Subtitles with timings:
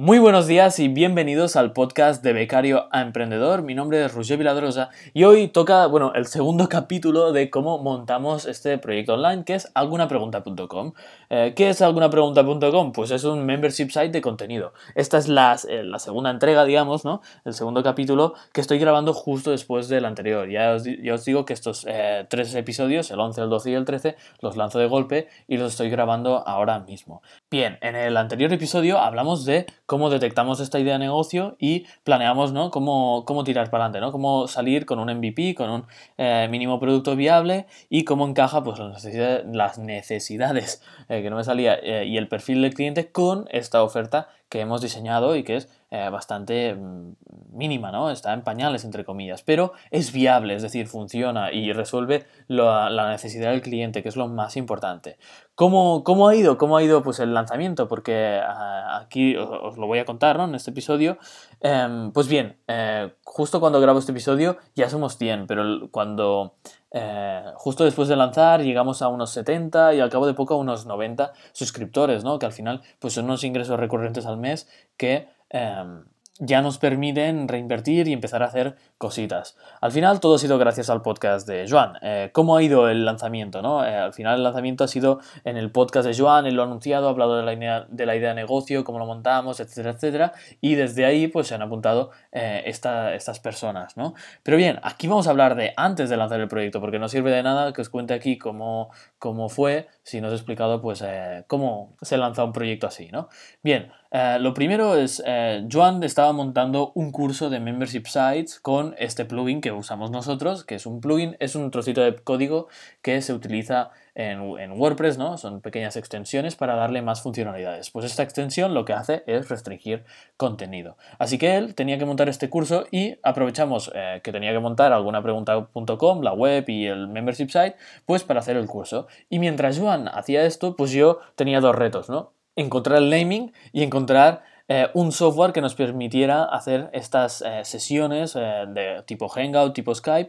[0.00, 3.62] Muy buenos días y bienvenidos al podcast de Becario a Emprendedor.
[3.62, 8.46] Mi nombre es Roger Viladrosa y hoy toca, bueno, el segundo capítulo de cómo montamos
[8.46, 10.92] este proyecto online que es algunapregunta.com.
[11.30, 12.92] Eh, ¿Qué es algunapregunta.com?
[12.92, 14.72] Pues es un membership site de contenido.
[14.94, 17.20] Esta es la, eh, la, segunda entrega, digamos, ¿no?
[17.44, 20.48] El segundo capítulo que estoy grabando justo después del anterior.
[20.48, 23.84] Ya os, os digo que estos eh, tres episodios, el 11, el 12 y el
[23.84, 27.20] 13, los lanzo de golpe y los estoy grabando ahora mismo.
[27.50, 32.52] Bien, en el anterior episodio hablamos de cómo detectamos esta idea de negocio y planeamos
[32.52, 32.70] ¿no?
[32.70, 34.12] cómo, cómo tirar para adelante, ¿no?
[34.12, 35.86] cómo salir con un MVP, con un
[36.18, 41.74] eh, mínimo producto viable y cómo encaja pues, las necesidades, eh, que no me salía,
[41.82, 45.68] eh, y el perfil del cliente con esta oferta que hemos diseñado y que es
[45.90, 47.16] eh, bastante mm,
[47.52, 48.10] mínima, ¿no?
[48.10, 53.50] Está en pañales, entre comillas, pero es viable, es decir, funciona y resuelve la necesidad
[53.50, 55.18] del cliente, que es lo más importante.
[55.58, 56.56] ¿Cómo, cómo ha ido?
[56.56, 57.88] ¿Cómo ha ido pues, el lanzamiento?
[57.88, 60.44] Porque ah, aquí os, lo voy a contar, ¿no?
[60.44, 61.18] En este episodio.
[61.60, 66.54] Em, pues bien, eh, justo cuando grabo este episodio ya somos 100, pero cuando
[66.90, 70.56] eh, justo después de lanzar llegamos a unos 70 y al cabo de poco a
[70.56, 72.38] unos 90 suscriptores, ¿no?
[72.38, 76.04] Que al final pues son unos ingresos recurrentes al mes que em,
[76.38, 79.56] ya nos permiten reinvertir y empezar a hacer cositas.
[79.80, 81.94] Al final todo ha sido gracias al podcast de Joan.
[82.02, 83.60] Eh, ¿Cómo ha ido el lanzamiento?
[83.60, 83.84] No?
[83.84, 86.66] Eh, al final el lanzamiento ha sido en el podcast de Joan, él lo ha
[86.66, 89.90] anunciado, ha hablado de la, idea, de la idea de negocio, cómo lo montamos, etcétera,
[89.90, 90.32] etcétera.
[90.60, 93.96] Y desde ahí pues se han apuntado eh, estas personas.
[93.96, 94.14] ¿no?
[94.42, 97.30] Pero bien, aquí vamos a hablar de antes de lanzar el proyecto, porque no sirve
[97.32, 101.04] de nada que os cuente aquí cómo, cómo fue si no os he explicado pues
[101.46, 103.08] cómo se lanza un proyecto así.
[103.10, 103.28] ¿no?
[103.62, 108.94] Bien, eh, lo primero es, eh, Joan estaba montando un curso de Membership Sites con
[108.98, 112.68] este plugin que usamos nosotros, que es un plugin, es un trocito de código
[113.02, 115.38] que se utiliza en, WordPress, ¿no?
[115.38, 117.90] Son pequeñas extensiones para darle más funcionalidades.
[117.90, 120.04] Pues esta extensión lo que hace es restringir
[120.36, 120.96] contenido.
[121.18, 124.92] Así que él tenía que montar este curso y aprovechamos eh, que tenía que montar
[124.92, 127.76] alguna pregunta.com, la web y el membership site,
[128.06, 129.06] pues para hacer el curso.
[129.28, 132.37] Y mientras Joan hacía esto, pues yo tenía dos retos, ¿no?
[132.60, 138.36] Encontrar el naming y encontrar eh, un software que nos permitiera hacer estas eh, sesiones
[138.36, 140.28] eh, de tipo Hangout, tipo Skype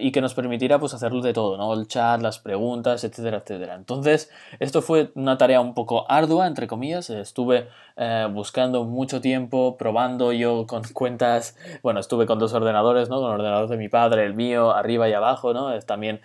[0.00, 1.72] y que nos permitiera pues hacerlo de todo, ¿no?
[1.72, 3.74] El chat, las preguntas, etcétera, etcétera.
[3.74, 4.30] Entonces,
[4.60, 7.08] esto fue una tarea un poco ardua, entre comillas.
[7.08, 7.68] Estuve
[8.32, 13.20] buscando mucho tiempo, probando yo con cuentas, bueno, estuve con dos ordenadores, ¿no?
[13.20, 15.78] Con el ordenador de mi padre, el mío, arriba y abajo, ¿no?
[15.80, 16.20] También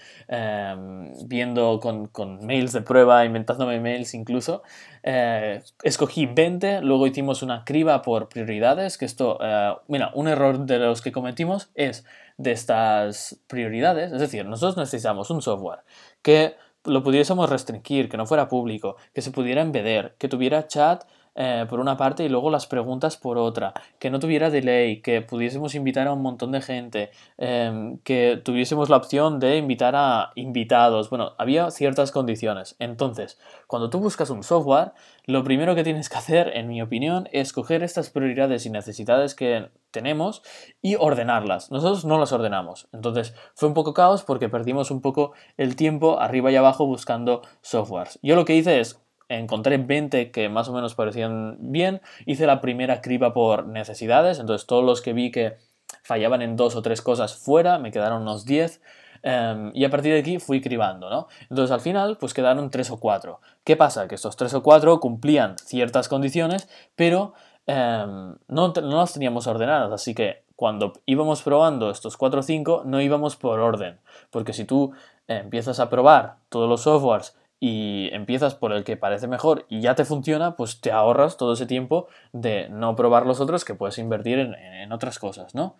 [1.25, 4.63] viendo con, con mails de prueba, inventándome mails incluso.
[5.03, 10.79] escogí 20, luego hicimos una criba por prioridades, que esto, eh, mira, un error de
[10.79, 12.05] los que cometimos es
[12.37, 15.79] de estas prioridades, es decir, nosotros necesitamos un software
[16.21, 21.03] que lo pudiésemos restringir, que no fuera público, que se pudiera embeder, que tuviera chat
[21.39, 25.21] eh, por una parte y luego las preguntas por otra, que no tuviera delay, que
[25.21, 30.31] pudiésemos invitar a un montón de gente, em, que tuviésemos la opción de invitar a
[30.33, 31.11] invitados.
[31.11, 32.75] Bueno, había ciertas condiciones.
[32.79, 34.93] Entonces, cuando tú buscas un software,
[35.25, 39.35] lo primero que tienes que hacer, en mi opinión, es coger estas prioridades y necesidades
[39.35, 40.41] que tenemos
[40.81, 41.69] y ordenarlas.
[41.69, 42.87] Nosotros no las ordenamos.
[42.93, 47.43] Entonces, fue un poco caos porque perdimos un poco el tiempo arriba y abajo buscando
[47.61, 48.17] softwares.
[48.23, 48.99] Yo lo que hice es
[49.29, 54.67] encontré 20 que más o menos parecían bien, hice la primera criba por necesidades, entonces
[54.67, 55.57] todos los que vi que
[56.03, 58.81] fallaban en dos o tres cosas fuera, me quedaron unos 10
[59.23, 61.27] em, y a partir de aquí fui cribando, ¿no?
[61.49, 63.41] Entonces al final pues quedaron 3 o 4.
[63.63, 64.07] ¿Qué pasa?
[64.07, 67.33] Que estos 3 o 4 cumplían ciertas condiciones, pero
[67.65, 72.83] em, no, no las teníamos ordenadas, así que cuando íbamos probando estos 4 o 5
[72.85, 73.99] no íbamos por orden,
[74.31, 74.93] porque si tú
[75.27, 79.95] empiezas a probar todos los softwares y empiezas por el que parece mejor y ya
[79.95, 83.97] te funciona, pues te ahorras todo ese tiempo de no probar los otros que puedes
[83.97, 85.75] invertir en, otras cosas, ¿no?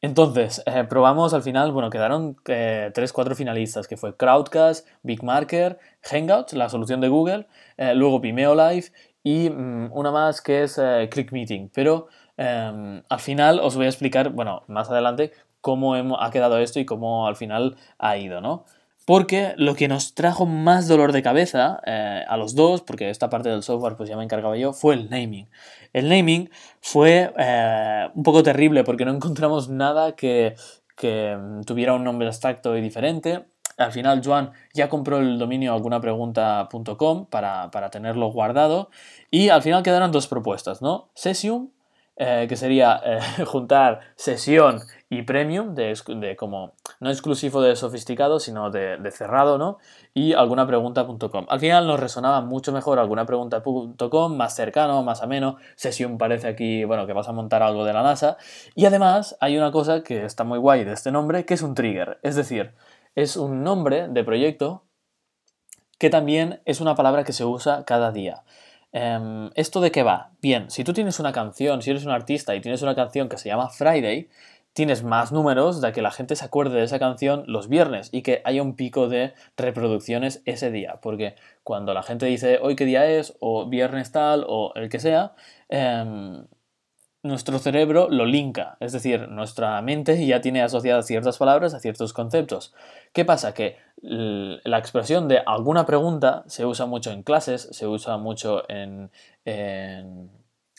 [0.00, 6.52] Entonces, eh, probamos al final, bueno, quedaron 3-4 eh, finalistas, que fue Crowdcast, BigMarker, Hangouts,
[6.52, 7.46] la solución de Google,
[7.76, 8.86] eh, luego Vimeo Live
[9.24, 10.80] y mm, una más que es
[11.10, 11.70] ClickMeeting.
[11.74, 16.78] Pero em, al final os voy a explicar, bueno, más adelante, cómo ha quedado esto
[16.80, 18.64] y cómo al final ha ido, ¿no?
[19.08, 23.30] Porque lo que nos trajo más dolor de cabeza eh, a los dos, porque esta
[23.30, 25.48] parte del software pues ya me encargaba yo, fue el naming.
[25.94, 26.50] El naming
[26.82, 30.56] fue eh, un poco terrible porque no encontramos nada que,
[31.02, 33.46] mm, tuviera un nombre abstracto y diferente.
[33.78, 38.90] Al final, Joan ya compró el dominio algunapregunta.com para, para tenerlo guardado.
[39.30, 41.08] Y al final quedaron dos propuestas, ¿no?
[41.14, 41.70] Sesium
[42.20, 45.94] eh, que sería eh, juntar sesión y premium, de,
[46.36, 49.78] como no exclusivo de sofisticado, sino de, de cerrado, ¿no?
[50.14, 51.46] Y alguna pregunta.com.
[51.48, 55.58] Al final nos resonaba mucho mejor alguna pregunta.com, más cercano, más ameno.
[55.76, 58.36] Sesión parece aquí, bueno, que vas a montar algo de la NASA.
[58.74, 61.76] Y además hay una cosa que está muy guay de este nombre, que es un
[61.76, 62.18] trigger.
[62.24, 62.74] Es decir,
[63.14, 64.82] es un nombre de proyecto
[65.98, 68.42] que también es una palabra que se usa cada día.
[69.00, 70.32] Em, ¿Esto de qué va?
[70.42, 73.38] Bien, si tú tienes una canción, si eres un artista y tienes una canción que
[73.38, 74.28] se llama Friday,
[74.72, 78.22] tienes más números de que la gente se acuerde de esa canción los viernes y
[78.22, 80.98] que haya un pico de reproducciones ese día.
[81.00, 84.98] Porque cuando la gente dice hoy qué día es, o viernes tal, o el que
[84.98, 85.32] sea,
[85.68, 86.46] em,
[87.28, 92.12] nuestro cerebro lo linka, es decir, nuestra mente ya tiene asociadas ciertas palabras a ciertos
[92.12, 92.74] conceptos.
[93.12, 93.54] ¿Qué pasa?
[93.54, 99.10] Que la expresión de alguna pregunta se usa mucho en clases, se usa mucho en,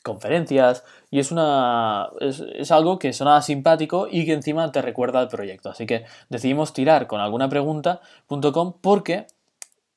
[0.04, 5.28] conferencias y es, una, es, algo que suena simpático y que encima te recuerda al
[5.28, 5.70] proyecto.
[5.70, 9.28] Así que decidimos tirar con alguna pregunta.com porque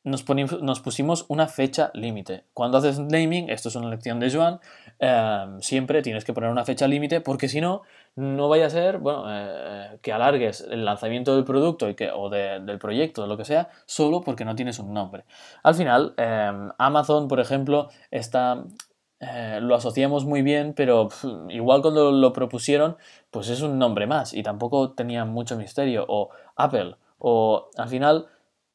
[0.04, 0.24] nos,
[0.62, 2.44] nos, pusimos una fecha límite.
[2.54, 4.60] Cuando haces naming, esto es una lección de Joan,
[5.04, 7.82] Em, siempre tienes que poner una fecha límite porque si no,
[8.14, 13.24] no vaya a ser bueno, eh, que alargues el lanzamiento del producto o del proyecto,
[13.24, 15.24] o lo que sea, solo porque no tienes un nombre.
[15.64, 18.62] Al final, em, Amazon, por ejemplo, está
[19.18, 21.08] eh, lo asociamos muy bien, pero
[21.48, 22.96] igual cuando lo propusieron,
[23.32, 26.04] pues es un nombre más y tampoco tenía mucho misterio.
[26.08, 28.26] O Apple, o al final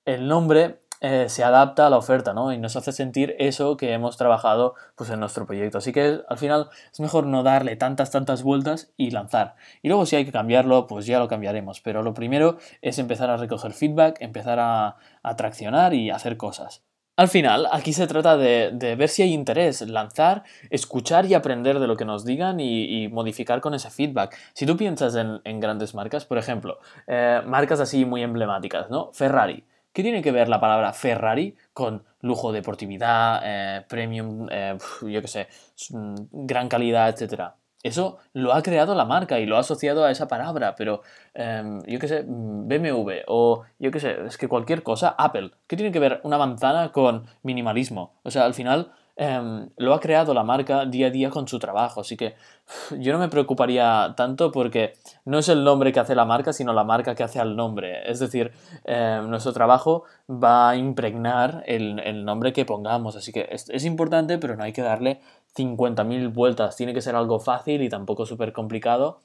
[0.05, 2.51] el nombre eh, se adapta a la oferta, ¿no?
[2.51, 5.77] Y nos hace sentir eso que hemos trabajado pues, en nuestro proyecto.
[5.77, 9.55] Así que al final es mejor no darle tantas, tantas vueltas y lanzar.
[9.81, 11.81] Y luego si hay que cambiarlo, pues ya lo cambiaremos.
[11.81, 16.83] Pero lo primero es empezar a recoger feedback, empezar a, a traccionar y hacer cosas.
[17.17, 21.87] Al final, aquí se trata de, ver si hay interés, lanzar, escuchar y aprender de
[21.87, 24.37] lo que nos digan y, modificar con ese feedback.
[24.53, 26.77] Si tú piensas en, grandes marcas, por ejemplo,
[27.07, 29.11] eh, marcas así muy emblemáticas, ¿no?
[29.13, 29.65] Ferrari.
[29.97, 35.27] ¿Qué tiene que ver la palabra Ferrari con lujo, deportividad, eh, premium, eh, yo qué
[35.27, 35.47] sé,
[35.89, 36.13] mm,
[36.45, 37.55] gran calidad, etcétera?
[37.81, 41.01] Eso lo ha creado la marca y lo ha asociado a esa palabra, pero
[41.33, 45.49] em, yo qué sé, mm, BMW o yo qué sé, es que cualquier cosa, Apple,
[45.65, 48.19] ¿qué tiene que ver una manzana con minimalismo?
[48.21, 51.57] O sea, al final Em, lo ha creado la marca día a día con su
[51.57, 52.01] trabajo.
[52.01, 52.35] Así que
[52.99, 54.93] yo no me preocuparía tanto porque
[55.25, 58.09] no es el nombre que hace la marca, sino la marca que hace al nombre.
[58.09, 58.51] Es decir,
[58.85, 63.15] em, nuestro trabajo va a impregnar el, nombre que pongamos.
[63.15, 65.19] Así que es, importante, pero no hay que darle
[65.55, 66.75] 50.000 vueltas.
[66.75, 69.19] Tiene que ser algo fácil y tampoco súper complicado.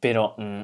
[0.00, 0.34] Pero...
[0.38, 0.62] Mm,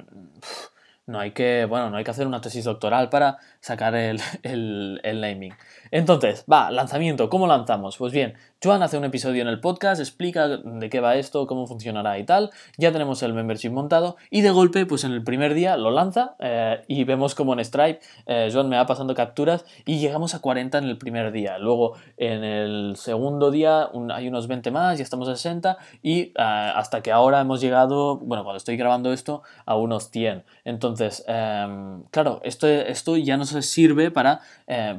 [1.06, 5.20] no hay que, bueno, no hay que hacer una tesis doctoral para sacar el, el,
[5.20, 5.54] naming.
[5.92, 7.98] Entonces, va, lanzamiento, ¿cómo lanzamos?
[7.98, 8.32] Pues bien,
[8.64, 12.24] Joan hace un episodio en el podcast, explica de qué va esto, cómo funcionará y
[12.24, 12.50] tal.
[12.78, 16.34] Ya tenemos el membership montado y de golpe, pues en el primer día lo lanza
[16.38, 20.38] eh, y vemos como en Stripe eh, Joan me va pasando capturas y llegamos a
[20.38, 21.58] 40 en el primer día.
[21.58, 26.32] Luego en el segundo día hay unos 20 más, ya estamos a 60 y eh,
[26.36, 30.44] hasta que ahora hemos llegado, bueno, cuando estoy grabando esto, a unos 100.
[30.64, 34.40] Entonces, em, claro, esto, esto ya nos sirve para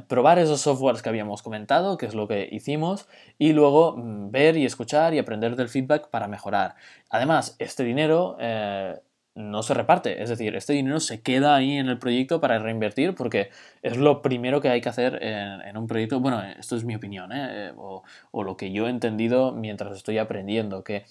[0.06, 3.08] probar esos softwares que habíamos comentado, que es lo que hicimos,
[3.38, 6.74] y luego mm, ver y escuchar y aprender del feedback para mejorar.
[7.10, 8.98] Además, este dinero eh,
[9.34, 13.14] no se reparte, es decir, este dinero se queda ahí en el proyecto para reinvertir
[13.14, 13.50] porque
[13.82, 16.20] es lo primero que hay que hacer en, un proyecto.
[16.20, 17.72] Bueno, esto es mi opinión, ¿eh?
[17.76, 21.04] o, o lo que yo he entendido mientras estoy aprendiendo, que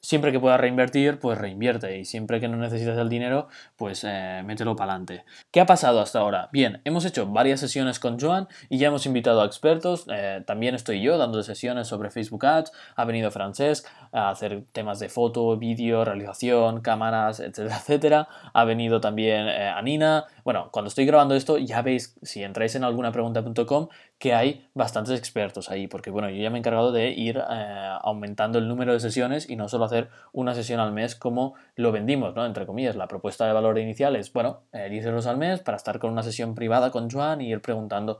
[0.00, 4.42] siempre que puedas reinvertir, pues reinvierte y siempre que no necesites el dinero, pues eh,
[4.44, 5.24] mételo para adelante.
[5.50, 6.48] ¿Qué ha pasado hasta ahora?
[6.52, 10.06] Bien, hemos hecho varias sesiones con Joan y ya hemos invitado a expertos.
[10.10, 12.72] Eh, también estoy yo dando sesiones sobre Facebook Ads.
[12.96, 18.28] Ha venido Francesc a hacer temas de foto, vídeo, realización, cámaras, etcétera, etcétera.
[18.52, 20.24] Ha venido también eh, Anina.
[20.44, 23.88] Bueno, cuando estoy grabando esto ya veis, si entráis en alguna pregunta.com,
[24.20, 27.96] que hay bastantes expertos ahí, porque bueno, yo ya me he encargado de ir eh,
[28.02, 31.90] aumentando el número de sesiones y no solo hacer una sesión al mes como lo
[31.90, 32.44] vendimos, ¿no?
[32.44, 35.98] Entre comillas, la propuesta de valor inicial es, bueno, 10 euros al mes para estar
[35.98, 38.18] con una sesión privada con Joan y ir preguntando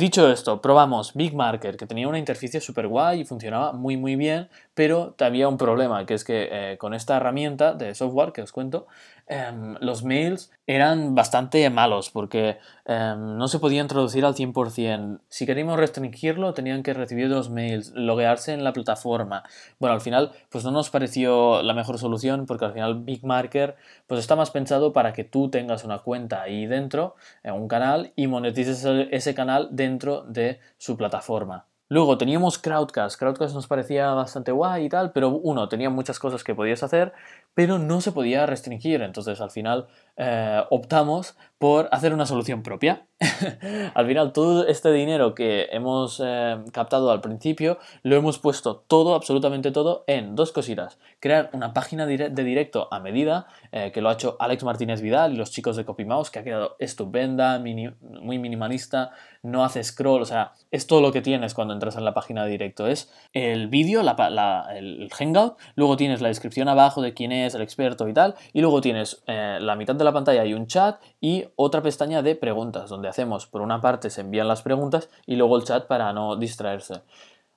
[0.00, 4.16] Dicho esto, probamos Big Marker, que tenía una interfaz súper guay y funcionaba muy muy
[4.16, 8.40] bien, pero había un problema, que es que eh, con esta herramienta de software que
[8.40, 8.86] os cuento,
[9.26, 15.18] em, los mails eran bastante malos porque em, no se podían traducir al 100%.
[15.28, 19.42] Si queríamos restringirlo, tenían que recibir dos mails, loguearse en la plataforma.
[19.80, 23.74] Bueno, al final, pues no nos pareció la mejor solución porque al final Big Marker
[24.06, 28.12] pues está más pensado para que tú tengas una cuenta ahí dentro, en un canal,
[28.14, 31.66] y monetices ese canal dentro de su plataforma.
[31.92, 33.18] Luego teníamos Crowdcast.
[33.18, 37.12] Crowdcast nos parecía bastante guay y tal, pero uno, tenía muchas cosas que podías hacer,
[37.52, 39.02] pero no se podía restringir.
[39.02, 39.88] Entonces al final
[40.22, 43.06] eh, optamos por hacer una solución propia.
[43.94, 49.14] al final todo este dinero que hemos eh, captado al principio lo hemos puesto todo,
[49.14, 50.98] absolutamente todo, en dos cositas.
[51.20, 55.34] Crear una página de directo a medida, eh, que lo ha hecho Alex Martínez Vidal
[55.34, 59.12] y los chicos de CopyMouse, que ha quedado estupenda, muy minimalista,
[59.42, 62.44] no hace scroll, o sea, es todo lo que tienes cuando entras en la página
[62.44, 62.86] de directo.
[62.86, 68.08] Es el vídeo, el hangout, luego tienes la descripción abajo de quién es el experto
[68.08, 71.82] y tal, y luego tienes la mitad de la pantalla hay un chat y otra
[71.82, 75.64] pestaña de preguntas, donde hacemos, por una parte se envían las preguntas y luego el
[75.64, 77.02] chat para no distraerse.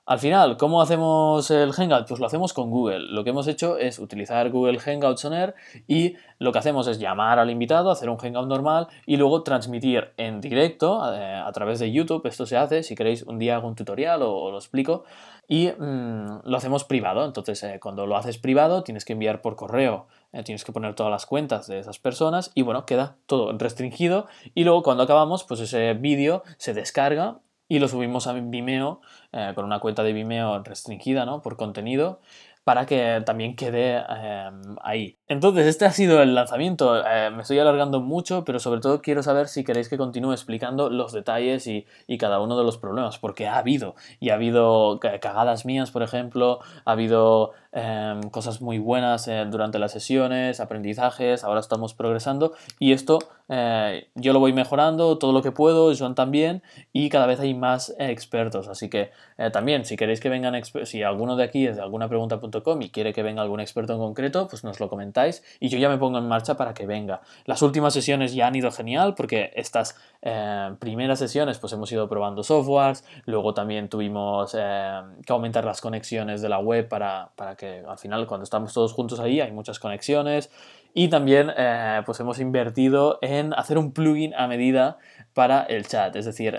[0.05, 2.09] Al final, ¿cómo hacemos el Hangout?
[2.09, 2.99] Pues lo hacemos con Google.
[2.99, 5.55] Lo que hemos hecho es utilizar Google Hangouts on Air
[5.87, 10.11] y lo que hacemos es llamar al invitado, hacer un Hangout normal y luego transmitir
[10.17, 12.25] en directo eh, a través de YouTube.
[12.25, 15.05] Esto se hace, si queréis un día hago un tutorial o, lo explico.
[15.47, 17.25] Y mm, lo hacemos privado.
[17.25, 20.95] Entonces, eh, cuando lo haces privado, tienes que enviar por correo, eh, tienes que poner
[20.95, 24.27] todas las cuentas de esas personas y bueno, queda todo restringido.
[24.55, 29.53] Y luego cuando acabamos, pues ese vídeo se descarga y lo subimos a Vimeo eh,
[29.55, 31.41] con una cuenta de Vimeo restringida ¿no?
[31.41, 32.19] por contenido
[32.63, 35.17] para que también quede em, ahí.
[35.27, 36.95] Entonces, este ha sido el lanzamiento.
[37.05, 40.89] Eh, me estoy alargando mucho, pero sobre todo quiero saber si queréis que continúe explicando
[40.89, 41.85] los detalles y,
[42.19, 43.95] cada uno de los problemas, porque ha habido.
[44.19, 49.79] Y ha habido cagadas mías, por ejemplo, ha habido em, cosas muy buenas eh, durante
[49.79, 55.41] las sesiones, aprendizajes, ahora estamos progresando y esto eh, yo lo voy mejorando todo lo
[55.41, 56.63] que puedo, Joan también,
[56.93, 58.67] y cada vez hay más expertos.
[58.69, 59.11] Así que
[59.51, 62.39] también, si queréis que vengan, si alguno de aquí es de alguna pregunta
[62.79, 65.89] y quiere que venga algún experto en concreto, pues nos lo comentáis y yo ya
[65.89, 67.21] me pongo en marcha para que venga.
[67.45, 72.07] Las últimas sesiones ya han ido genial porque estas eh, primeras sesiones pues hemos ido
[72.07, 77.55] probando softwares, luego también tuvimos eh, que aumentar las conexiones de la web para, para,
[77.55, 80.49] que al final cuando estamos todos juntos ahí hay muchas conexiones
[80.93, 84.97] y también eh, pues hemos invertido en hacer un plugin a medida
[85.33, 86.55] para el chat, es decir,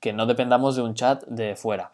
[0.00, 1.90] que no dependamos de un chat de fuera.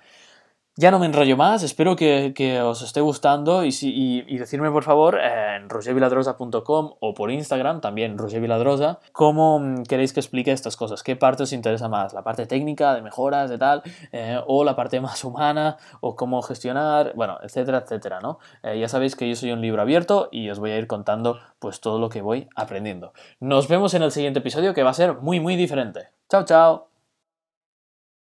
[0.75, 5.69] Ya no me enrollo más, espero que, os esté gustando y, decirme por favor en
[5.69, 11.43] rogerviladrosa.com o por Instagram, también rogerviladrosa, cómo mm, queréis que explique estas cosas, qué parte
[11.43, 15.23] os interesa más, la parte técnica, de mejoras, de tal, eh, o la parte más
[15.25, 18.38] humana, o cómo gestionar, bueno, etcétera, etcétera, ¿no?
[18.62, 21.38] Eh, ya sabéis que yo soy un libro abierto y os voy a ir contando
[21.59, 23.12] pues todo lo que voy aprendiendo.
[23.41, 26.09] Nos vemos en el siguiente episodio que va a ser muy, muy diferente.
[26.31, 26.92] Chao, chao.